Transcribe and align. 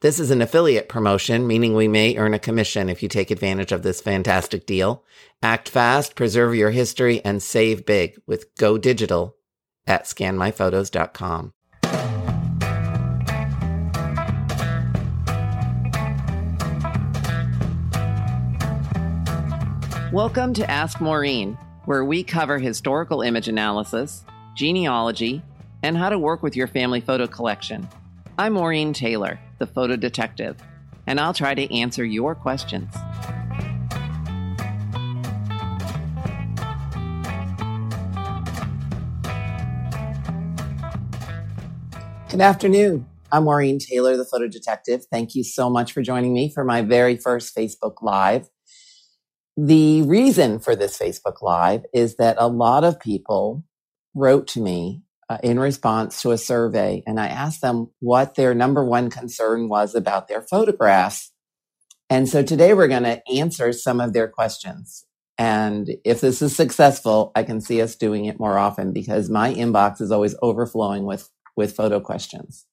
This 0.00 0.20
is 0.20 0.30
an 0.30 0.40
affiliate 0.40 0.88
promotion, 0.88 1.48
meaning 1.48 1.74
we 1.74 1.88
may 1.88 2.16
earn 2.16 2.32
a 2.32 2.38
commission 2.38 2.88
if 2.88 3.02
you 3.02 3.08
take 3.08 3.32
advantage 3.32 3.72
of 3.72 3.82
this 3.82 4.00
fantastic 4.00 4.64
deal. 4.64 5.02
Act 5.42 5.68
fast, 5.68 6.14
preserve 6.14 6.54
your 6.54 6.70
history, 6.70 7.20
and 7.24 7.42
save 7.42 7.84
big 7.84 8.16
with 8.24 8.54
Go 8.54 8.78
Digital 8.78 9.34
at 9.88 10.04
scanmyphotos.com. 10.04 11.52
Welcome 20.12 20.54
to 20.54 20.70
Ask 20.70 21.00
Maureen, 21.00 21.58
where 21.86 22.04
we 22.04 22.22
cover 22.22 22.60
historical 22.60 23.22
image 23.22 23.48
analysis, 23.48 24.24
genealogy, 24.54 25.42
and 25.82 25.96
how 25.96 26.08
to 26.08 26.20
work 26.20 26.44
with 26.44 26.54
your 26.54 26.68
family 26.68 27.00
photo 27.00 27.26
collection. 27.26 27.88
I'm 28.38 28.52
Maureen 28.52 28.92
Taylor 28.92 29.40
the 29.58 29.66
photo 29.66 29.96
detective, 29.96 30.56
and 31.06 31.20
I'll 31.20 31.34
try 31.34 31.54
to 31.54 31.74
answer 31.74 32.04
your 32.04 32.34
questions. 32.34 32.92
Good 42.30 42.40
afternoon. 42.40 43.06
I'm 43.32 43.44
Maureen 43.44 43.78
Taylor, 43.78 44.16
the 44.16 44.24
photo 44.24 44.48
detective. 44.48 45.04
Thank 45.10 45.34
you 45.34 45.42
so 45.42 45.68
much 45.68 45.92
for 45.92 46.02
joining 46.02 46.32
me 46.32 46.50
for 46.50 46.64
my 46.64 46.82
very 46.82 47.16
first 47.16 47.54
Facebook 47.56 48.02
Live. 48.02 48.48
The 49.56 50.02
reason 50.02 50.60
for 50.60 50.76
this 50.76 50.96
Facebook 50.96 51.42
Live 51.42 51.84
is 51.92 52.16
that 52.16 52.36
a 52.38 52.46
lot 52.46 52.84
of 52.84 53.00
people 53.00 53.64
wrote 54.14 54.46
to 54.48 54.60
me 54.60 55.02
uh, 55.28 55.38
in 55.42 55.58
response 55.60 56.22
to 56.22 56.30
a 56.30 56.38
survey 56.38 57.02
and 57.06 57.20
I 57.20 57.28
asked 57.28 57.60
them 57.60 57.90
what 58.00 58.34
their 58.34 58.54
number 58.54 58.84
one 58.84 59.10
concern 59.10 59.68
was 59.68 59.94
about 59.94 60.28
their 60.28 60.42
photographs. 60.42 61.32
And 62.10 62.28
so 62.28 62.42
today 62.42 62.72
we're 62.72 62.88
going 62.88 63.02
to 63.02 63.22
answer 63.30 63.72
some 63.72 64.00
of 64.00 64.12
their 64.12 64.28
questions. 64.28 65.04
And 65.36 65.90
if 66.04 66.20
this 66.20 66.42
is 66.42 66.56
successful, 66.56 67.30
I 67.34 67.44
can 67.44 67.60
see 67.60 67.80
us 67.80 67.94
doing 67.94 68.24
it 68.24 68.40
more 68.40 68.58
often 68.58 68.92
because 68.92 69.30
my 69.30 69.54
inbox 69.54 70.00
is 70.00 70.10
always 70.10 70.34
overflowing 70.42 71.04
with, 71.04 71.28
with 71.56 71.76
photo 71.76 72.00
questions. 72.00 72.66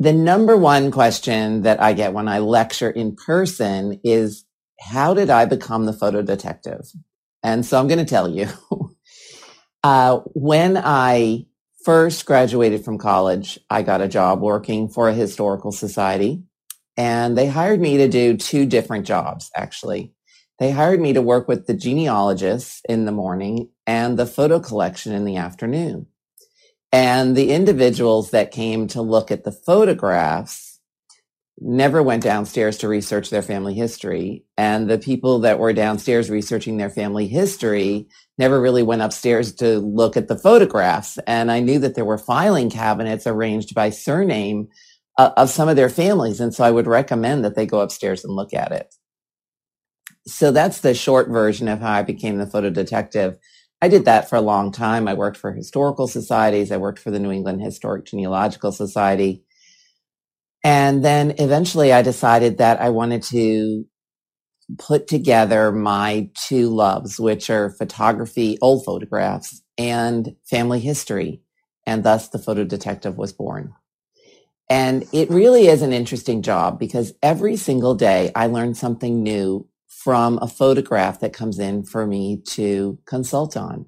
The 0.00 0.12
number 0.12 0.56
one 0.56 0.90
question 0.90 1.62
that 1.62 1.80
I 1.80 1.92
get 1.92 2.12
when 2.12 2.28
I 2.28 2.40
lecture 2.40 2.90
in 2.90 3.16
person 3.16 4.00
is, 4.04 4.44
how 4.80 5.14
did 5.14 5.30
I 5.30 5.44
become 5.46 5.86
the 5.86 5.92
photo 5.92 6.20
detective? 6.20 6.82
And 7.42 7.64
so 7.64 7.78
I'm 7.78 7.86
going 7.86 8.00
to 8.00 8.04
tell 8.04 8.28
you. 8.28 8.48
Uh, 9.84 10.20
when 10.32 10.78
I 10.82 11.44
first 11.84 12.24
graduated 12.24 12.82
from 12.86 12.96
college, 12.96 13.58
I 13.68 13.82
got 13.82 14.00
a 14.00 14.08
job 14.08 14.40
working 14.40 14.88
for 14.88 15.10
a 15.10 15.14
historical 15.14 15.72
society 15.72 16.42
and 16.96 17.36
they 17.36 17.48
hired 17.48 17.80
me 17.80 17.98
to 17.98 18.08
do 18.08 18.38
two 18.38 18.64
different 18.64 19.06
jobs, 19.06 19.50
actually. 19.54 20.14
They 20.58 20.70
hired 20.70 21.00
me 21.00 21.12
to 21.12 21.20
work 21.20 21.48
with 21.48 21.66
the 21.66 21.74
genealogists 21.74 22.80
in 22.88 23.04
the 23.04 23.12
morning 23.12 23.68
and 23.86 24.18
the 24.18 24.24
photo 24.24 24.58
collection 24.58 25.12
in 25.12 25.26
the 25.26 25.36
afternoon. 25.36 26.06
And 26.90 27.36
the 27.36 27.50
individuals 27.50 28.30
that 28.30 28.52
came 28.52 28.86
to 28.88 29.02
look 29.02 29.30
at 29.30 29.44
the 29.44 29.52
photographs 29.52 30.80
never 31.60 32.02
went 32.02 32.22
downstairs 32.22 32.78
to 32.78 32.88
research 32.88 33.28
their 33.28 33.42
family 33.42 33.74
history. 33.74 34.44
And 34.56 34.88
the 34.88 34.98
people 34.98 35.40
that 35.40 35.58
were 35.58 35.72
downstairs 35.74 36.30
researching 36.30 36.78
their 36.78 36.90
family 36.90 37.26
history 37.26 38.08
never 38.38 38.60
really 38.60 38.82
went 38.82 39.02
upstairs 39.02 39.54
to 39.54 39.78
look 39.78 40.16
at 40.16 40.28
the 40.28 40.38
photographs. 40.38 41.18
And 41.26 41.50
I 41.50 41.60
knew 41.60 41.78
that 41.78 41.94
there 41.94 42.04
were 42.04 42.18
filing 42.18 42.70
cabinets 42.70 43.26
arranged 43.26 43.74
by 43.74 43.90
surname 43.90 44.68
uh, 45.18 45.30
of 45.36 45.50
some 45.50 45.68
of 45.68 45.76
their 45.76 45.88
families. 45.88 46.40
And 46.40 46.54
so 46.54 46.64
I 46.64 46.70
would 46.70 46.86
recommend 46.86 47.44
that 47.44 47.54
they 47.54 47.66
go 47.66 47.80
upstairs 47.80 48.24
and 48.24 48.34
look 48.34 48.52
at 48.52 48.72
it. 48.72 48.94
So 50.26 50.50
that's 50.50 50.80
the 50.80 50.94
short 50.94 51.28
version 51.28 51.68
of 51.68 51.80
how 51.80 51.92
I 51.92 52.02
became 52.02 52.38
the 52.38 52.46
photo 52.46 52.70
detective. 52.70 53.36
I 53.82 53.88
did 53.88 54.06
that 54.06 54.30
for 54.30 54.36
a 54.36 54.40
long 54.40 54.72
time. 54.72 55.06
I 55.06 55.14
worked 55.14 55.36
for 55.36 55.52
historical 55.52 56.08
societies. 56.08 56.72
I 56.72 56.78
worked 56.78 56.98
for 56.98 57.10
the 57.10 57.18
New 57.18 57.30
England 57.30 57.60
Historic 57.62 58.06
Genealogical 58.06 58.72
Society. 58.72 59.44
And 60.64 61.04
then 61.04 61.34
eventually 61.38 61.92
I 61.92 62.00
decided 62.00 62.58
that 62.58 62.80
I 62.80 62.88
wanted 62.88 63.22
to 63.24 63.84
put 64.78 65.06
together 65.06 65.72
my 65.72 66.30
two 66.34 66.68
loves, 66.68 67.18
which 67.18 67.50
are 67.50 67.70
photography, 67.70 68.58
old 68.62 68.84
photographs, 68.84 69.62
and 69.78 70.34
family 70.44 70.80
history. 70.80 71.42
And 71.86 72.02
thus 72.02 72.28
the 72.28 72.38
photo 72.38 72.64
detective 72.64 73.18
was 73.18 73.32
born. 73.32 73.74
And 74.70 75.06
it 75.12 75.30
really 75.30 75.68
is 75.68 75.82
an 75.82 75.92
interesting 75.92 76.42
job 76.42 76.78
because 76.78 77.12
every 77.22 77.56
single 77.56 77.94
day 77.94 78.30
I 78.34 78.46
learn 78.46 78.74
something 78.74 79.22
new 79.22 79.68
from 79.86 80.38
a 80.40 80.48
photograph 80.48 81.20
that 81.20 81.32
comes 81.32 81.58
in 81.58 81.84
for 81.84 82.06
me 82.06 82.42
to 82.48 82.98
consult 83.06 83.56
on. 83.56 83.86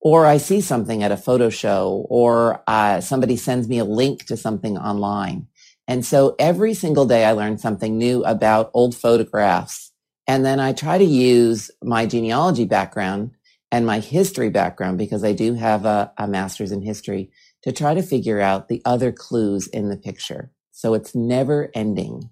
Or 0.00 0.26
I 0.26 0.36
see 0.36 0.60
something 0.60 1.02
at 1.02 1.12
a 1.12 1.16
photo 1.16 1.50
show 1.50 2.06
or 2.08 2.62
uh, 2.68 3.00
somebody 3.00 3.36
sends 3.36 3.68
me 3.68 3.78
a 3.78 3.84
link 3.84 4.26
to 4.26 4.36
something 4.36 4.78
online. 4.78 5.48
And 5.88 6.04
so 6.04 6.34
every 6.38 6.74
single 6.74 7.06
day 7.06 7.24
I 7.24 7.32
learn 7.32 7.58
something 7.58 7.98
new 7.98 8.24
about 8.24 8.70
old 8.74 8.96
photographs. 8.96 9.92
And 10.26 10.44
then 10.44 10.58
I 10.60 10.72
try 10.72 10.98
to 10.98 11.04
use 11.04 11.70
my 11.82 12.06
genealogy 12.06 12.64
background 12.64 13.32
and 13.70 13.86
my 13.86 14.00
history 14.00 14.50
background 14.50 14.98
because 14.98 15.24
I 15.24 15.32
do 15.32 15.54
have 15.54 15.84
a, 15.84 16.12
a 16.18 16.26
master's 16.26 16.72
in 16.72 16.82
history 16.82 17.30
to 17.62 17.72
try 17.72 17.94
to 17.94 18.02
figure 18.02 18.40
out 18.40 18.68
the 18.68 18.82
other 18.84 19.12
clues 19.12 19.66
in 19.68 19.88
the 19.88 19.96
picture. 19.96 20.50
So 20.72 20.94
it's 20.94 21.14
never 21.14 21.70
ending. 21.74 22.30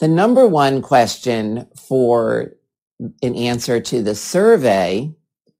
The 0.00 0.08
number 0.08 0.46
one 0.46 0.82
question 0.82 1.66
for 1.76 2.54
an 3.22 3.34
answer 3.34 3.80
to 3.80 4.02
the 4.02 4.14
survey 4.14 5.14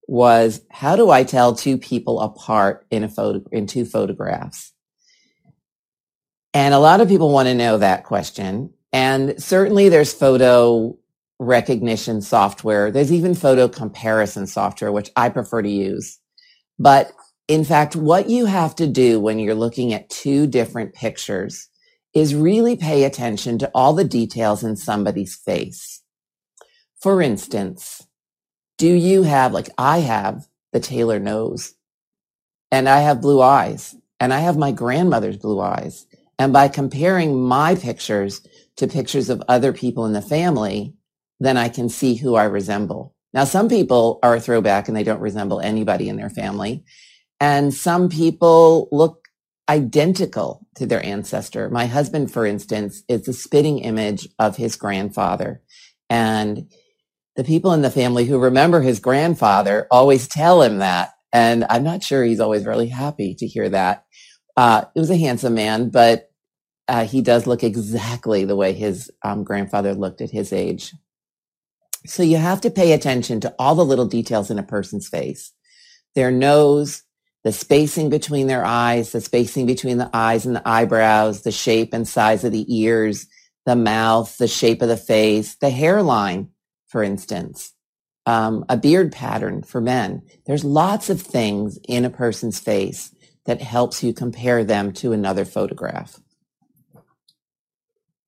was 0.09 0.61
how 0.71 0.97
do 0.97 1.11
I 1.11 1.25
tell 1.25 1.55
two 1.55 1.79
people 1.79 2.21
apart 2.21 2.87
in 2.91 3.05
a 3.05 3.09
photo 3.09 3.43
in 3.53 3.67
two 3.67 3.85
photographs? 3.85 4.73
And 6.55 6.75
a 6.75 6.79
lot 6.79 7.01
of 7.01 7.09
people 7.09 7.31
want 7.31 7.49
to 7.49 7.55
know 7.55 7.79
that 7.79 8.05
question. 8.05 8.75
And 8.93 9.43
certainly 9.43 9.89
there's 9.89 10.13
photo 10.13 10.97
recognition 11.39 12.21
software. 12.21 12.91
There's 12.91 13.13
even 13.13 13.35
photo 13.35 13.69
comparison 13.69 14.47
software, 14.47 14.93
which 14.93 15.11
I 15.17 15.29
prefer 15.29 15.63
to 15.63 15.69
use. 15.69 16.19
But 16.79 17.13
in 17.49 17.65
fact, 17.65 17.97
what 17.97 18.31
you 18.31 18.47
have 18.47 18.75
to 18.77 18.87
do 18.87 19.21
when 19.21 19.39
you're 19.39 19.55
looking 19.55 19.93
at 19.93 20.11
two 20.11 20.47
different 20.47 20.95
pictures 20.95 21.69
is 22.15 22.35
really 22.35 22.77
pay 22.77 23.05
attention 23.05 23.59
to 23.59 23.71
all 23.75 23.95
the 23.95 24.05
details 24.05 24.63
in 24.63 24.77
somebody's 24.77 25.35
face. 25.35 26.03
For 27.01 27.23
instance, 27.23 28.07
do 28.79 28.93
you 28.93 29.23
have, 29.23 29.53
like 29.53 29.71
I 29.79 29.99
have, 29.99 30.47
the 30.73 30.81
Taylor 30.81 31.19
nose 31.19 31.75
and 32.71 32.89
I 32.89 33.01
have 33.01 33.21
blue 33.21 33.41
eyes 33.43 33.95
and 34.19 34.33
I 34.33 34.41
have 34.41 34.57
my 34.57 34.73
grandmother's 34.73 35.37
blue 35.37 35.61
eyes 35.61 36.07
and 36.39 36.53
by 36.53 36.69
comparing 36.69 37.41
my 37.41 37.75
pictures 37.75 38.41
to 38.77 38.87
pictures 38.87 39.31
of 39.31 39.43
other 39.49 39.73
people 39.73 40.07
in 40.07 40.13
the 40.13 40.23
family, 40.23 40.95
then 41.41 41.57
I 41.57 41.69
can 41.69 41.89
see 41.89 42.15
who 42.15 42.35
I 42.35 42.45
resemble. 42.45 43.15
Now, 43.35 43.45
some 43.45 43.69
people 43.69 44.19
are 44.23 44.37
a 44.37 44.41
throwback 44.41 44.89
and 44.89 44.97
they 44.97 45.05
don't 45.05 45.21
resemble 45.21 45.61
anybody 45.61 46.09
in 46.09 46.17
their 46.17 46.31
family. 46.31 46.85
And 47.41 47.73
some 47.73 48.09
people 48.09 48.89
look 48.93 49.29
identical 49.69 50.67
to 50.77 50.87
their 50.87 51.05
ancestor. 51.05 51.71
My 51.71 51.87
husband, 51.87 52.31
for 52.31 52.45
instance, 52.47 53.03
is 53.09 53.27
a 53.27 53.33
spitting 53.33 53.79
image 53.79 54.29
of 54.39 54.57
his 54.57 54.77
grandfather. 54.77 55.63
And 56.11 56.71
the 57.37 57.45
people 57.45 57.73
in 57.73 57.83
the 57.83 57.91
family 57.91 58.27
who 58.27 58.39
remember 58.39 58.81
his 58.81 59.01
grandfather 59.01 59.87
always 59.91 60.29
tell 60.29 60.63
him 60.63 60.79
that. 60.79 61.11
And 61.33 61.65
I'm 61.71 61.85
not 61.85 62.03
sure 62.03 62.23
he's 62.23 62.41
always 62.41 62.67
really 62.67 62.89
happy 62.89 63.35
to 63.37 63.47
hear 63.47 63.69
that. 63.71 64.05
Uh, 64.57 64.85
it 64.95 65.01
was 65.01 65.11
a 65.11 65.17
handsome 65.17 65.55
man, 65.55 65.89
but 65.89 66.31
uh, 66.89 67.05
he 67.07 67.23
does 67.23 67.47
look 67.47 67.63
exactly 67.65 68.45
the 68.45 68.57
way 68.57 68.73
his 68.73 69.11
um, 69.25 69.45
grandfather 69.45 69.95
looked 69.95 70.21
at 70.21 70.31
his 70.31 70.53
age. 70.53 70.95
So 72.07 72.23
you 72.23 72.39
have 72.39 72.61
to 72.63 72.71
pay 72.71 72.93
attention 72.93 73.41
to 73.41 73.55
all 73.59 73.75
the 73.75 73.85
little 73.85 74.07
details 74.07 74.51
in 74.51 74.59
a 74.59 74.65
person's 74.65 75.09
face. 75.09 75.53
Their 76.15 76.31
nose, 76.33 77.03
the 77.45 77.53
spacing 77.53 78.11
between 78.11 78.49
their 78.49 78.65
eyes, 78.65 79.13
the 79.13 79.21
spacing 79.21 79.67
between 79.67 79.99
the 79.99 80.11
eyes 80.13 80.47
and 80.47 80.57
the 80.57 80.69
eyebrows, 80.69 81.43
the 81.43 81.53
shape 81.53 81.95
and 81.95 82.09
size 82.09 82.45
of 82.45 82.53
the 82.53 82.67
ears, 82.69 83.27
the 83.67 83.77
mouth, 83.77 84.37
the 84.39 84.49
shape 84.49 84.83
of 84.83 84.89
the 84.89 84.97
face, 84.97 85.57
the 85.57 85.71
hairline, 85.71 86.51
for 86.89 87.03
instance. 87.03 87.73
um, 88.27 88.65
a 88.69 88.77
beard 88.77 89.13
pattern 89.13 89.63
for 89.63 89.81
men. 89.81 90.23
There's 90.47 90.65
lots 90.65 91.11
of 91.11 91.21
things 91.21 91.79
in 91.89 92.05
a 92.05 92.11
person's 92.11 92.61
face 92.61 93.15
that 93.47 93.61
helps 93.61 94.03
you 94.03 94.15
compare 94.15 94.65
them 94.65 94.93
to 94.95 95.13
another 95.13 95.45
photograph. 95.45 96.21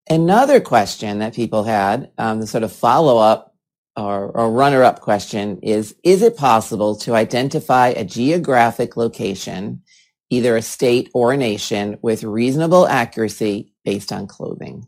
Another 0.09 0.61
question 0.61 1.21
that 1.21 1.35
people 1.35 1.65
had, 1.65 2.11
um, 2.19 2.41
the 2.41 2.47
sort 2.47 2.63
of 2.63 2.73
follow 2.73 3.19
up 3.19 3.55
or, 3.97 4.27
or 4.37 4.51
runner 4.51 4.83
up 4.83 5.01
question 5.01 5.61
is, 5.63 5.95
is 6.03 6.21
it 6.21 6.37
possible 6.37 6.97
to 6.97 7.15
identify 7.15 7.89
a 7.89 8.05
geographic 8.05 8.97
location, 8.97 9.83
either 10.31 10.57
a 10.57 10.63
state 10.63 11.11
or 11.15 11.33
a 11.33 11.37
nation, 11.37 11.99
with 12.03 12.23
reasonable 12.23 12.87
accuracy 12.87 13.73
based 13.85 14.13
on 14.13 14.27
clothing? 14.27 14.87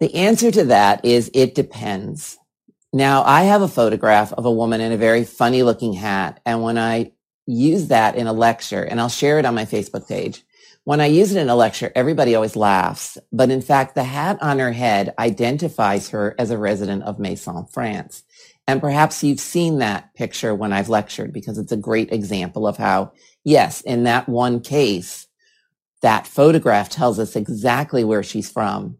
The 0.00 0.14
answer 0.14 0.50
to 0.50 0.64
that 0.64 1.04
is 1.04 1.30
it 1.32 1.54
depends. 1.54 2.36
Now, 2.92 3.22
I 3.24 3.44
have 3.44 3.62
a 3.62 3.68
photograph 3.68 4.32
of 4.32 4.46
a 4.46 4.52
woman 4.52 4.80
in 4.80 4.92
a 4.92 4.96
very 4.96 5.24
funny 5.24 5.62
looking 5.62 5.92
hat. 5.92 6.40
And 6.44 6.62
when 6.62 6.78
I 6.78 7.12
use 7.46 7.88
that 7.88 8.16
in 8.16 8.26
a 8.26 8.32
lecture, 8.32 8.82
and 8.82 9.00
I'll 9.00 9.08
share 9.08 9.38
it 9.38 9.44
on 9.44 9.54
my 9.54 9.64
Facebook 9.64 10.08
page, 10.08 10.42
when 10.84 11.00
I 11.00 11.06
use 11.06 11.34
it 11.34 11.40
in 11.40 11.48
a 11.48 11.56
lecture, 11.56 11.90
everybody 11.94 12.34
always 12.34 12.56
laughs. 12.56 13.18
But 13.32 13.50
in 13.50 13.62
fact, 13.62 13.94
the 13.94 14.04
hat 14.04 14.38
on 14.42 14.58
her 14.58 14.72
head 14.72 15.14
identifies 15.18 16.10
her 16.10 16.34
as 16.38 16.50
a 16.50 16.58
resident 16.58 17.02
of 17.04 17.18
Maison, 17.18 17.66
France. 17.66 18.22
And 18.66 18.80
perhaps 18.80 19.24
you've 19.24 19.40
seen 19.40 19.78
that 19.78 20.14
picture 20.14 20.54
when 20.54 20.72
I've 20.72 20.88
lectured 20.88 21.32
because 21.32 21.58
it's 21.58 21.72
a 21.72 21.76
great 21.76 22.12
example 22.12 22.66
of 22.66 22.76
how, 22.76 23.12
yes, 23.44 23.80
in 23.80 24.04
that 24.04 24.28
one 24.28 24.60
case, 24.60 25.26
that 26.02 26.26
photograph 26.26 26.90
tells 26.90 27.18
us 27.18 27.34
exactly 27.34 28.04
where 28.04 28.22
she's 28.22 28.50
from. 28.50 28.98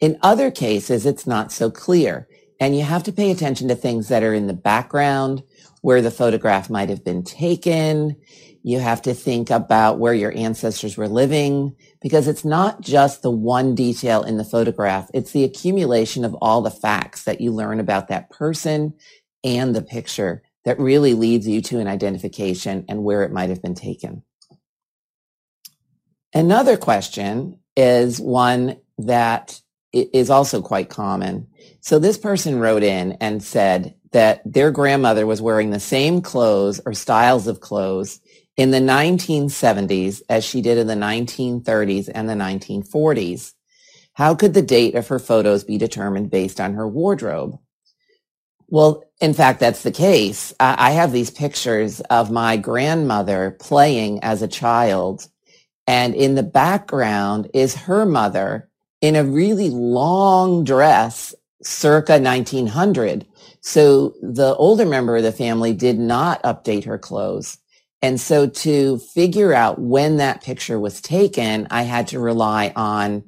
In 0.00 0.18
other 0.22 0.50
cases, 0.50 1.06
it's 1.06 1.26
not 1.26 1.52
so 1.52 1.70
clear. 1.70 2.28
And 2.60 2.76
you 2.76 2.82
have 2.82 3.02
to 3.04 3.12
pay 3.12 3.30
attention 3.30 3.68
to 3.68 3.74
things 3.74 4.08
that 4.08 4.22
are 4.22 4.34
in 4.34 4.46
the 4.46 4.52
background, 4.52 5.42
where 5.80 6.02
the 6.02 6.10
photograph 6.10 6.70
might 6.70 6.90
have 6.90 7.04
been 7.04 7.24
taken. 7.24 8.16
You 8.62 8.78
have 8.78 9.02
to 9.02 9.14
think 9.14 9.50
about 9.50 9.98
where 9.98 10.14
your 10.14 10.36
ancestors 10.36 10.96
were 10.96 11.08
living 11.08 11.74
because 12.00 12.28
it's 12.28 12.44
not 12.44 12.80
just 12.80 13.22
the 13.22 13.30
one 13.30 13.74
detail 13.74 14.22
in 14.22 14.36
the 14.36 14.44
photograph. 14.44 15.10
It's 15.12 15.32
the 15.32 15.44
accumulation 15.44 16.24
of 16.24 16.34
all 16.40 16.62
the 16.62 16.70
facts 16.70 17.24
that 17.24 17.40
you 17.40 17.50
learn 17.50 17.80
about 17.80 18.08
that 18.08 18.30
person 18.30 18.94
and 19.42 19.74
the 19.74 19.82
picture 19.82 20.42
that 20.64 20.78
really 20.78 21.14
leads 21.14 21.48
you 21.48 21.60
to 21.60 21.80
an 21.80 21.88
identification 21.88 22.84
and 22.88 23.02
where 23.02 23.24
it 23.24 23.32
might 23.32 23.50
have 23.50 23.62
been 23.62 23.74
taken. 23.74 24.22
Another 26.32 26.76
question 26.76 27.58
is 27.76 28.20
one 28.20 28.76
that 28.98 29.60
is 29.92 30.30
also 30.30 30.62
quite 30.62 30.88
common. 30.88 31.48
So 31.80 31.98
this 31.98 32.16
person 32.16 32.60
wrote 32.60 32.82
in 32.82 33.12
and 33.20 33.42
said 33.42 33.94
that 34.12 34.40
their 34.50 34.70
grandmother 34.70 35.26
was 35.26 35.42
wearing 35.42 35.70
the 35.70 35.80
same 35.80 36.22
clothes 36.22 36.80
or 36.86 36.94
styles 36.94 37.46
of 37.46 37.60
clothes 37.60 38.20
in 38.56 38.70
the 38.70 38.80
1970s 38.80 40.22
as 40.28 40.44
she 40.44 40.60
did 40.60 40.78
in 40.78 40.86
the 40.86 40.94
1930s 40.94 42.10
and 42.14 42.28
the 42.28 42.34
1940s. 42.34 43.52
How 44.14 44.34
could 44.34 44.54
the 44.54 44.62
date 44.62 44.94
of 44.94 45.08
her 45.08 45.18
photos 45.18 45.64
be 45.64 45.78
determined 45.78 46.30
based 46.30 46.60
on 46.60 46.74
her 46.74 46.86
wardrobe? 46.86 47.58
Well, 48.68 49.04
in 49.20 49.34
fact, 49.34 49.60
that's 49.60 49.82
the 49.82 49.90
case. 49.90 50.54
I 50.60 50.92
have 50.92 51.12
these 51.12 51.30
pictures 51.30 52.00
of 52.08 52.30
my 52.30 52.56
grandmother 52.56 53.56
playing 53.60 54.22
as 54.22 54.42
a 54.42 54.48
child. 54.48 55.28
And 55.86 56.14
in 56.14 56.34
the 56.36 56.42
background 56.42 57.50
is 57.52 57.74
her 57.74 58.06
mother 58.06 58.70
in 59.00 59.16
a 59.16 59.24
really 59.24 59.68
long 59.70 60.64
dress 60.64 61.34
circa 61.62 62.18
1900. 62.18 63.26
So 63.60 64.14
the 64.22 64.54
older 64.56 64.86
member 64.86 65.16
of 65.16 65.22
the 65.22 65.32
family 65.32 65.74
did 65.74 65.98
not 65.98 66.42
update 66.42 66.84
her 66.84 66.98
clothes. 66.98 67.58
And 68.02 68.20
so 68.20 68.48
to 68.48 68.98
figure 68.98 69.54
out 69.54 69.80
when 69.80 70.16
that 70.16 70.42
picture 70.42 70.78
was 70.78 71.00
taken, 71.00 71.68
I 71.70 71.84
had 71.84 72.08
to 72.08 72.18
rely 72.18 72.72
on 72.74 73.24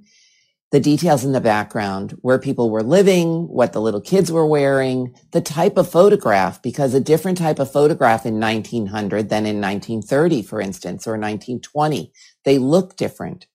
the 0.73 0.81
details 0.81 1.25
in 1.25 1.31
the 1.31 1.41
background, 1.41 2.19
where 2.23 2.41
people 2.41 2.69
were 2.69 2.83
living, 2.83 3.47
what 3.47 3.73
the 3.73 3.81
little 3.81 4.01
kids 4.01 4.33
were 4.33 4.47
wearing, 4.47 5.15
the 5.31 5.41
type 5.41 5.77
of 5.77 5.89
photograph, 5.89 6.61
because 6.63 6.95
a 6.95 7.01
different 7.01 7.39
type 7.39 7.61
of 7.61 7.71
photograph 7.71 8.27
in 8.27 8.41
1900 8.41 9.29
than 9.29 9.47
in 9.47 9.61
1930, 9.61 10.43
for 10.43 10.61
instance, 10.61 11.07
or 11.07 11.13
1920, 11.13 12.13
they 12.45 12.59
look 12.59 12.97
different. 12.97 13.47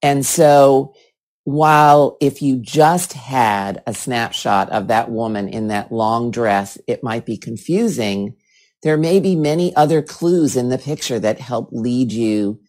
And 0.00 0.24
so 0.24 0.94
while 1.42 2.16
if 2.20 2.40
you 2.40 2.56
just 2.58 3.14
had 3.14 3.82
a 3.86 3.92
snapshot 3.92 4.70
of 4.70 4.86
that 4.86 5.10
woman 5.10 5.48
in 5.48 5.68
that 5.68 5.90
long 5.90 6.30
dress, 6.30 6.78
it 6.86 7.02
might 7.02 7.26
be 7.26 7.36
confusing. 7.36 8.36
There 8.84 8.98
may 8.98 9.20
be 9.20 9.36
many 9.36 9.76
other 9.76 10.02
clues 10.02 10.56
in 10.56 10.70
the 10.70 10.78
picture 10.78 11.20
that 11.20 11.40
help 11.40 11.70
lead 11.72 12.12
you 12.12 12.60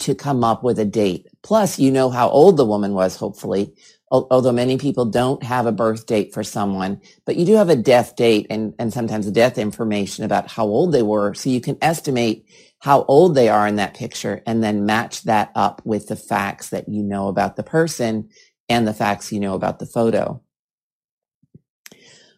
to 0.00 0.16
come 0.16 0.44
up 0.44 0.64
with 0.64 0.80
a 0.80 0.86
date. 0.86 1.28
Plus, 1.42 1.80
you 1.80 1.92
know 1.92 2.10
how 2.10 2.30
old 2.30 2.58
the 2.58 2.66
woman 2.66 2.94
was, 2.94 3.16
hopefully, 3.16 3.74
although 4.10 4.52
many 4.52 4.78
people 4.78 5.06
don't 5.06 5.42
have 5.42 5.66
a 5.66 5.72
birth 5.72 6.06
date 6.06 6.34
for 6.34 6.44
someone, 6.44 7.02
but 7.26 7.36
you 7.36 7.46
do 7.46 7.54
have 7.56 7.70
a 7.70 7.76
death 7.76 8.16
date 8.16 8.46
and, 8.50 8.74
and 8.78 8.94
sometimes 8.94 9.30
death 9.32 9.58
information 9.58 10.24
about 10.24 10.50
how 10.50 10.64
old 10.64 10.92
they 10.92 11.02
were. 11.02 11.34
So 11.34 11.50
you 11.50 11.60
can 11.60 11.78
estimate 11.82 12.46
how 12.80 13.04
old 13.04 13.36
they 13.36 13.50
are 13.50 13.68
in 13.68 13.76
that 13.76 13.94
picture 13.94 14.42
and 14.46 14.64
then 14.64 14.86
match 14.86 15.24
that 15.24 15.52
up 15.56 15.82
with 15.84 16.08
the 16.08 16.16
facts 16.16 16.70
that 16.70 16.88
you 16.88 17.02
know 17.02 17.28
about 17.28 17.56
the 17.56 17.64
person 17.64 18.30
and 18.70 18.88
the 18.88 18.94
facts 18.94 19.32
you 19.32 19.40
know 19.40 19.54
about 19.54 19.80
the 19.80 19.86
photo. 19.86 20.43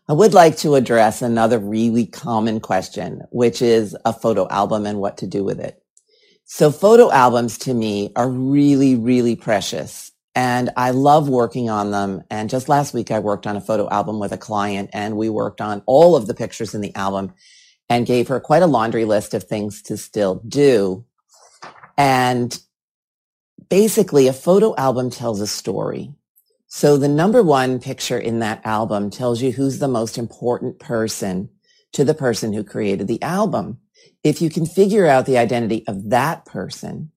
I 0.09 0.13
would 0.13 0.35
like 0.35 0.57
to 0.59 0.77
address 0.77 1.21
another 1.21 1.59
really 1.59 2.07
common 2.07 2.61
question, 2.61 3.23
which 3.31 3.61
is 3.61 3.97
a 4.05 4.13
photo 4.13 4.47
album 4.49 4.87
and 4.87 5.01
what 5.01 5.19
to 5.19 5.27
do 5.27 5.43
with 5.43 5.59
it. 5.59 5.83
So 6.45 6.71
photo 6.71 7.11
albums 7.11 7.59
to 7.59 7.75
me 7.75 8.13
are 8.15 8.31
really, 8.31 8.95
really 8.95 9.35
precious 9.35 10.13
and 10.37 10.71
I 10.77 10.91
love 10.91 11.29
working 11.29 11.71
on 11.71 11.91
them. 11.91 12.23
And 12.31 12.49
just 12.49 12.69
last 12.69 12.95
week, 12.95 13.11
I 13.11 13.19
worked 13.19 13.49
on 13.49 13.57
a 13.57 13.61
photo 13.61 13.89
album 13.89 14.21
with 14.21 14.31
a 14.31 14.39
client 14.39 14.91
and 14.93 15.17
we 15.17 15.29
worked 15.29 15.61
on 15.61 15.83
all 15.87 16.15
of 16.15 16.29
the 16.29 16.35
pictures 16.35 16.73
in 16.73 16.83
the 16.83 16.95
album 16.95 17.33
and 17.89 18.07
gave 18.07 18.29
her 18.29 18.39
quite 18.39 18.63
a 18.63 18.67
laundry 18.67 19.07
list 19.07 19.35
of 19.35 19.45
things 19.45 19.83
to 19.83 19.97
still 19.97 20.37
do. 20.47 21.05
And 21.97 22.57
basically 23.69 24.29
a 24.29 24.33
photo 24.33 24.77
album 24.77 25.11
tells 25.11 25.41
a 25.41 25.47
story. 25.49 26.13
So 26.77 26.99
the 26.99 27.09
number 27.09 27.43
one 27.43 27.81
picture 27.81 28.19
in 28.19 28.41
that 28.41 28.61
album 28.63 29.09
tells 29.09 29.41
you 29.41 29.51
who's 29.51 29.79
the 29.79 29.89
most 29.89 30.19
important 30.19 30.79
person 30.79 31.49
to 31.95 32.05
the 32.05 32.13
person 32.13 32.53
who 32.53 32.63
created 32.65 33.09
the 33.09 33.23
album. 33.23 33.79
If 34.23 34.43
you 34.43 34.51
can 34.51 34.67
figure 34.67 35.07
out 35.07 35.25
the 35.25 35.39
identity 35.39 35.85
of 35.89 36.11
that 36.11 36.45
person, 36.45 37.13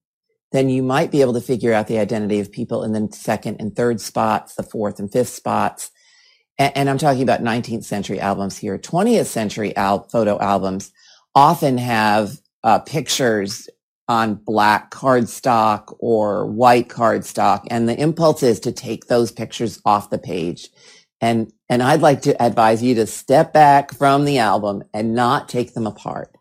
then 0.53 0.69
you 0.69 0.81
might 0.81 1.11
be 1.11 1.19
able 1.19 1.33
to 1.33 1.41
figure 1.41 1.73
out 1.73 1.87
the 1.87 1.99
identity 1.99 2.39
of 2.39 2.53
people 2.53 2.85
in 2.85 2.93
the 2.93 3.09
second 3.11 3.57
and 3.59 3.75
third 3.75 3.99
spots, 3.99 4.55
the 4.55 4.63
fourth 4.63 4.97
and 4.97 5.11
fifth 5.11 5.27
spots, 5.27 5.91
and, 6.57 6.77
and 6.77 6.89
I'm 6.89 6.97
talking 6.97 7.23
about 7.23 7.43
19th 7.43 7.83
century 7.83 8.21
albums 8.21 8.57
here. 8.57 8.77
20th 8.77 9.25
century 9.25 9.75
al- 9.75 10.07
photo 10.07 10.39
albums 10.39 10.93
often 11.35 11.77
have 11.77 12.31
uh, 12.63 12.79
pictures 12.79 13.67
on 14.09 14.35
black 14.35 14.91
cardstock 14.91 15.95
or 15.99 16.47
white 16.47 16.89
cardstock, 16.89 17.65
and 17.69 17.87
the 17.87 17.97
impulse 17.97 18.43
is 18.43 18.59
to 18.61 18.71
take 18.71 19.05
those 19.05 19.31
pictures 19.31 19.79
off 19.85 20.09
the 20.09 20.17
page. 20.17 20.69
And 21.21 21.53
and 21.69 21.83
I'd 21.83 22.01
like 22.01 22.23
to 22.23 22.41
advise 22.43 22.81
you 22.81 22.95
to 22.95 23.05
step 23.05 23.53
back 23.53 23.93
from 23.93 24.25
the 24.25 24.39
album 24.39 24.83
and 24.93 25.13
not 25.13 25.47
take 25.47 25.73
them 25.73 25.85
apart 25.85 26.35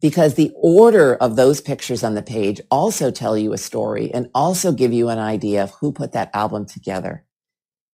because 0.00 0.34
the 0.34 0.52
order 0.54 1.16
of 1.16 1.36
those 1.36 1.60
pictures 1.60 2.04
on 2.04 2.14
the 2.14 2.22
page 2.22 2.60
also 2.70 3.10
tell 3.10 3.36
you 3.36 3.52
a 3.52 3.58
story 3.58 4.12
and 4.14 4.30
also 4.34 4.72
give 4.72 4.92
you 4.92 5.08
an 5.08 5.18
idea 5.18 5.62
of 5.62 5.72
who 5.80 5.92
put 5.92 6.12
that 6.12 6.30
album 6.32 6.64
together. 6.64 7.24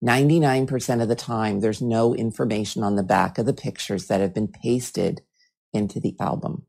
99% 0.04 1.02
of 1.02 1.08
the 1.08 1.16
time, 1.16 1.61
there's 1.61 1.80
no 1.80 2.14
information 2.14 2.82
on 2.82 2.96
the 2.96 3.02
back 3.02 3.38
of 3.38 3.46
the 3.46 3.54
pictures 3.54 4.06
that 4.06 4.20
have 4.20 4.35
been 4.35 4.49
pasted 4.49 5.23
into 5.73 5.99
the 5.99 6.14
album. 6.20 6.66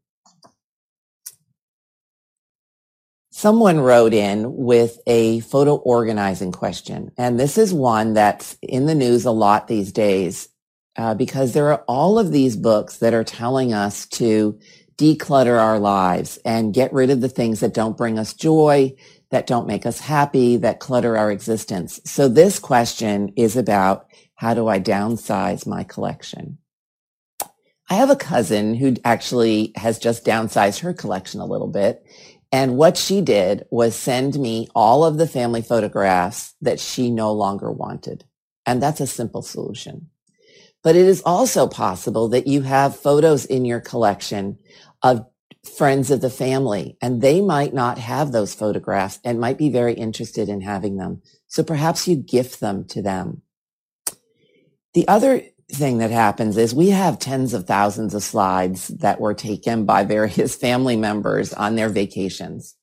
Someone 3.37 3.79
wrote 3.79 4.15
in 4.15 4.51
with 4.55 4.97
a 5.05 5.41
photo 5.41 5.75
organizing 5.75 6.51
question, 6.51 7.11
and 7.19 7.39
this 7.39 7.59
is 7.59 7.71
one 7.71 8.15
that's 8.15 8.57
in 8.63 8.87
the 8.87 8.95
news 8.95 9.25
a 9.25 9.31
lot 9.31 9.67
these 9.67 9.91
days 9.91 10.49
uh, 10.95 11.13
because 11.13 11.53
there 11.53 11.71
are 11.71 11.83
all 11.87 12.17
of 12.17 12.31
these 12.31 12.55
books 12.55 12.97
that 12.97 13.13
are 13.13 13.23
telling 13.23 13.75
us 13.75 14.07
to 14.07 14.57
declutter 14.97 15.61
our 15.61 15.77
lives 15.77 16.39
and 16.45 16.73
get 16.73 16.91
rid 16.91 17.11
of 17.11 17.21
the 17.21 17.29
things 17.29 17.59
that 17.59 17.75
don't 17.75 17.95
bring 17.95 18.17
us 18.17 18.33
joy, 18.33 18.91
that 19.29 19.45
don't 19.45 19.67
make 19.67 19.85
us 19.85 19.99
happy, 19.99 20.57
that 20.57 20.79
clutter 20.79 21.15
our 21.15 21.31
existence. 21.31 21.99
So 22.05 22.27
this 22.27 22.57
question 22.57 23.33
is 23.35 23.55
about 23.55 24.07
how 24.33 24.55
do 24.55 24.67
I 24.67 24.79
downsize 24.79 25.67
my 25.67 25.83
collection? 25.83 26.57
I 27.87 27.93
have 27.93 28.09
a 28.09 28.15
cousin 28.15 28.73
who 28.73 28.95
actually 29.05 29.73
has 29.75 29.99
just 29.99 30.25
downsized 30.25 30.79
her 30.79 30.93
collection 30.93 31.39
a 31.39 31.45
little 31.45 31.69
bit. 31.69 32.03
And 32.51 32.77
what 32.77 32.97
she 32.97 33.21
did 33.21 33.65
was 33.69 33.95
send 33.95 34.39
me 34.39 34.67
all 34.73 35.03
of 35.03 35.17
the 35.17 35.27
family 35.27 35.61
photographs 35.61 36.55
that 36.61 36.79
she 36.79 37.09
no 37.09 37.33
longer 37.33 37.71
wanted. 37.71 38.23
And 38.65 38.81
that's 38.81 39.01
a 39.01 39.07
simple 39.07 39.41
solution. 39.41 40.09
But 40.83 40.95
it 40.95 41.05
is 41.05 41.21
also 41.25 41.67
possible 41.67 42.29
that 42.29 42.47
you 42.47 42.61
have 42.61 42.97
photos 42.97 43.45
in 43.45 43.65
your 43.65 43.81
collection 43.81 44.57
of 45.01 45.25
friends 45.75 46.11
of 46.11 46.21
the 46.21 46.29
family 46.29 46.97
and 47.01 47.21
they 47.21 47.41
might 47.41 47.73
not 47.73 47.97
have 47.97 48.31
those 48.31 48.55
photographs 48.55 49.19
and 49.23 49.39
might 49.39 49.57
be 49.57 49.69
very 49.69 49.93
interested 49.93 50.47
in 50.47 50.61
having 50.61 50.95
them. 50.97 51.21
So 51.47 51.63
perhaps 51.63 52.07
you 52.07 52.15
gift 52.15 52.61
them 52.61 52.85
to 52.85 53.01
them. 53.01 53.41
The 54.93 55.07
other 55.07 55.43
thing 55.71 55.97
that 55.97 56.11
happens 56.11 56.57
is 56.57 56.73
we 56.73 56.89
have 56.89 57.19
tens 57.19 57.53
of 57.53 57.65
thousands 57.65 58.13
of 58.13 58.23
slides 58.23 58.87
that 58.87 59.19
were 59.19 59.33
taken 59.33 59.85
by 59.85 60.03
various 60.03 60.55
family 60.67 60.95
members 60.95 61.53
on 61.53 61.75
their 61.75 61.89
vacations. 61.89 62.75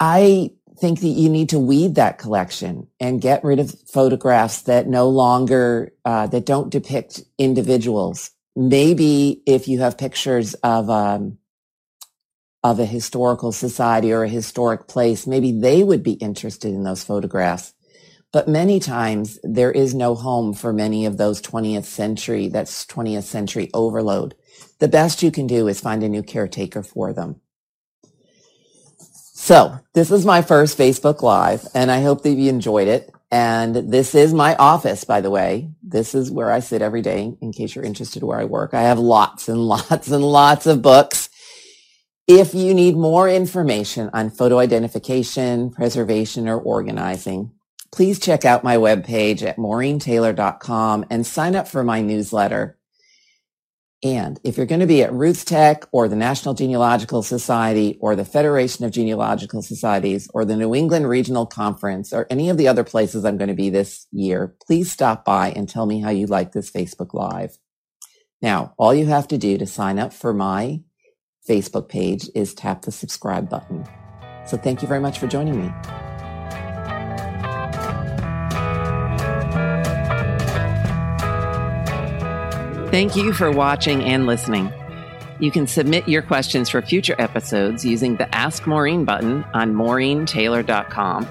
I 0.00 0.50
think 0.78 1.00
that 1.00 1.08
you 1.08 1.30
need 1.30 1.48
to 1.50 1.58
weed 1.58 1.94
that 1.94 2.18
collection 2.18 2.86
and 3.00 3.20
get 3.20 3.44
rid 3.44 3.58
of 3.58 3.74
photographs 3.88 4.62
that 4.62 4.86
no 4.86 5.08
longer, 5.08 5.92
uh, 6.04 6.26
that 6.26 6.44
don't 6.44 6.70
depict 6.70 7.22
individuals. 7.38 8.30
Maybe 8.54 9.42
if 9.46 9.68
you 9.68 9.80
have 9.80 9.96
pictures 9.96 10.54
of, 10.54 10.90
um, 10.90 11.38
of 12.62 12.78
a 12.80 12.84
historical 12.84 13.52
society 13.52 14.12
or 14.12 14.24
a 14.24 14.28
historic 14.28 14.88
place, 14.88 15.26
maybe 15.26 15.52
they 15.52 15.82
would 15.82 16.02
be 16.02 16.14
interested 16.14 16.74
in 16.74 16.82
those 16.82 17.04
photographs. 17.04 17.72
But 18.36 18.48
many 18.48 18.80
times 18.80 19.38
there 19.42 19.72
is 19.72 19.94
no 19.94 20.14
home 20.14 20.52
for 20.52 20.70
many 20.70 21.06
of 21.06 21.16
those 21.16 21.40
20th 21.40 21.86
century, 21.86 22.48
that's 22.48 22.84
20th 22.84 23.22
century 23.22 23.70
overload. 23.72 24.34
The 24.78 24.88
best 24.88 25.22
you 25.22 25.30
can 25.30 25.46
do 25.46 25.68
is 25.68 25.80
find 25.80 26.02
a 26.02 26.08
new 26.10 26.22
caretaker 26.22 26.82
for 26.82 27.14
them. 27.14 27.40
So 28.98 29.78
this 29.94 30.10
is 30.10 30.26
my 30.26 30.42
first 30.42 30.76
Facebook 30.76 31.22
Live 31.22 31.66
and 31.74 31.90
I 31.90 32.02
hope 32.02 32.24
that 32.24 32.34
you 32.34 32.50
enjoyed 32.50 32.88
it. 32.88 33.10
And 33.30 33.74
this 33.74 34.14
is 34.14 34.34
my 34.34 34.54
office, 34.56 35.04
by 35.04 35.22
the 35.22 35.30
way. 35.30 35.70
This 35.82 36.14
is 36.14 36.30
where 36.30 36.52
I 36.52 36.60
sit 36.60 36.82
every 36.82 37.00
day 37.00 37.38
in 37.40 37.52
case 37.52 37.74
you're 37.74 37.86
interested 37.86 38.22
where 38.22 38.38
I 38.38 38.44
work. 38.44 38.74
I 38.74 38.82
have 38.82 38.98
lots 38.98 39.48
and 39.48 39.60
lots 39.66 40.10
and 40.10 40.22
lots 40.22 40.66
of 40.66 40.82
books. 40.82 41.30
If 42.28 42.52
you 42.52 42.74
need 42.74 42.96
more 42.96 43.30
information 43.30 44.10
on 44.12 44.28
photo 44.28 44.58
identification, 44.58 45.70
preservation, 45.70 46.48
or 46.48 46.60
organizing, 46.60 47.52
please 47.96 48.18
check 48.18 48.44
out 48.44 48.62
my 48.62 48.76
webpage 48.76 49.42
at 49.42 49.56
maureentaylor.com 49.56 51.06
and 51.08 51.26
sign 51.26 51.56
up 51.56 51.66
for 51.66 51.82
my 51.82 52.02
newsletter. 52.02 52.78
And 54.02 54.38
if 54.44 54.58
you're 54.58 54.66
going 54.66 54.82
to 54.82 54.86
be 54.86 55.02
at 55.02 55.10
RootsTech 55.10 55.86
or 55.92 56.06
the 56.06 56.14
National 56.14 56.52
Genealogical 56.52 57.22
Society 57.22 57.96
or 57.98 58.14
the 58.14 58.26
Federation 58.26 58.84
of 58.84 58.90
Genealogical 58.90 59.62
Societies 59.62 60.28
or 60.34 60.44
the 60.44 60.58
New 60.58 60.74
England 60.74 61.08
Regional 61.08 61.46
Conference 61.46 62.12
or 62.12 62.26
any 62.28 62.50
of 62.50 62.58
the 62.58 62.68
other 62.68 62.84
places 62.84 63.24
I'm 63.24 63.38
going 63.38 63.48
to 63.48 63.54
be 63.54 63.70
this 63.70 64.06
year, 64.12 64.54
please 64.66 64.92
stop 64.92 65.24
by 65.24 65.52
and 65.52 65.66
tell 65.66 65.86
me 65.86 66.02
how 66.02 66.10
you 66.10 66.26
like 66.26 66.52
this 66.52 66.70
Facebook 66.70 67.14
Live. 67.14 67.56
Now, 68.42 68.74
all 68.76 68.94
you 68.94 69.06
have 69.06 69.26
to 69.28 69.38
do 69.38 69.56
to 69.56 69.66
sign 69.66 69.98
up 69.98 70.12
for 70.12 70.34
my 70.34 70.82
Facebook 71.48 71.88
page 71.88 72.28
is 72.34 72.52
tap 72.52 72.82
the 72.82 72.92
subscribe 72.92 73.48
button. 73.48 73.86
So 74.44 74.58
thank 74.58 74.82
you 74.82 74.88
very 74.88 75.00
much 75.00 75.18
for 75.18 75.26
joining 75.26 75.62
me. 75.62 75.72
Thank 82.96 83.14
you 83.14 83.34
for 83.34 83.50
watching 83.50 84.02
and 84.04 84.24
listening. 84.24 84.72
You 85.38 85.50
can 85.50 85.66
submit 85.66 86.08
your 86.08 86.22
questions 86.22 86.70
for 86.70 86.80
future 86.80 87.14
episodes 87.18 87.84
using 87.84 88.16
the 88.16 88.34
Ask 88.34 88.66
Maureen 88.66 89.04
button 89.04 89.44
on 89.52 89.74
MaureenTaylor.com 89.74 91.28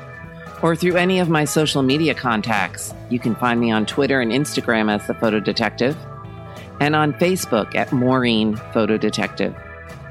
or 0.62 0.76
through 0.76 0.98
any 0.98 1.18
of 1.18 1.28
my 1.28 1.44
social 1.44 1.82
media 1.82 2.14
contacts. 2.14 2.94
You 3.10 3.18
can 3.18 3.34
find 3.34 3.60
me 3.60 3.72
on 3.72 3.88
Twitter 3.88 4.22
and 4.22 4.32
Instagram 4.32 4.92
as 4.92 5.08
The 5.08 5.16
Photo 5.16 5.40
Detective 5.40 5.98
and 6.80 6.96
on 6.96 7.14
Facebook 7.14 7.74
at 7.74 7.92
Maureen 7.92 8.58
Photo 8.72 8.96
Detective. 8.96 9.56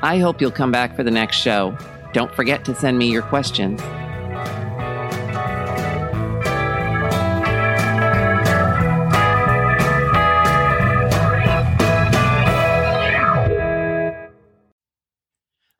I 0.03 0.19
hope 0.19 0.41
you'll 0.41 0.51
come 0.51 0.73
back 0.73 0.97
for 0.97 1.05
the 1.05 1.13
next 1.13 1.37
show. 1.37 1.79
Don't 2.13 2.35
forget 2.35 2.65
to 2.65 2.75
send 2.75 2.99
me 2.99 3.13
your 3.13 3.23
questions. 3.23 3.81